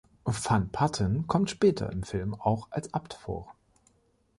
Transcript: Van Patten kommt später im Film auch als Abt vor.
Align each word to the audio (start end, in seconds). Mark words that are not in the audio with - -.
Van 0.25 0.69
Patten 0.71 1.27
kommt 1.27 1.51
später 1.51 1.91
im 1.91 2.01
Film 2.01 2.33
auch 2.33 2.67
als 2.71 2.91
Abt 2.91 3.13
vor. 3.13 3.53